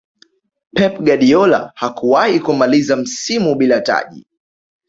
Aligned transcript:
pep 0.75 0.99
guardiola 1.01 1.71
hakuwahi 1.75 2.39
kumaliza 2.39 2.95
msimu 2.95 3.55
bila 3.55 3.81
taji 3.81 4.27